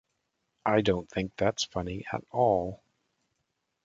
[0.65, 2.81] I don't think that's funny at all.